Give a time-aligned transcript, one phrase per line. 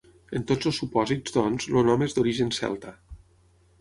[0.37, 2.95] En tots els supòsits, doncs, el nom és d'origen celta.